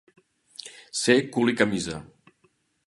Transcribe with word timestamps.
Ser 1.01 1.19
cul 1.37 1.49
i 1.55 1.57
camisa. 1.61 2.03